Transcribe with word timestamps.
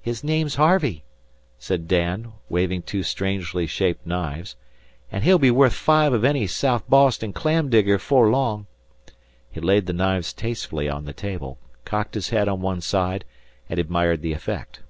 "His 0.00 0.24
name's 0.24 0.54
Harvey," 0.54 1.04
said 1.58 1.86
Dan, 1.86 2.32
waving 2.48 2.80
two 2.84 3.02
strangely 3.02 3.66
shaped 3.66 4.06
knives, 4.06 4.56
"an' 5.10 5.20
he'll 5.20 5.38
be 5.38 5.50
worth 5.50 5.74
five 5.74 6.14
of 6.14 6.24
any 6.24 6.46
Sou' 6.46 6.80
Boston 6.88 7.34
clam 7.34 7.68
digger 7.68 7.98
'fore 7.98 8.30
long." 8.30 8.66
He 9.50 9.60
laid 9.60 9.84
the 9.84 9.92
knives 9.92 10.32
tastefully 10.32 10.88
on 10.88 11.04
the 11.04 11.12
table, 11.12 11.58
cocked 11.84 12.14
his 12.14 12.30
head 12.30 12.48
on 12.48 12.62
one 12.62 12.80
side, 12.80 13.26
and 13.68 13.78
admired 13.78 14.22
the 14.22 14.32
effect. 14.32 14.80